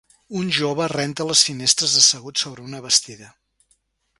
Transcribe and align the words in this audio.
Un 0.37 0.47
jove 0.59 0.87
renta 0.93 1.27
les 1.31 1.43
finestres 1.49 1.99
assegut 2.01 2.45
sobre 2.45 2.67
una 2.71 2.81
bastida. 2.87 3.29